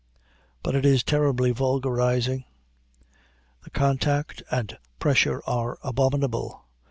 [0.63, 2.45] But it is terribly vulgarizing.
[3.63, 6.65] The contact and pressure are abominable.